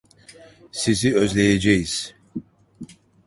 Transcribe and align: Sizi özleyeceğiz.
Sizi 0.71 1.15
özleyeceğiz. 1.15 2.13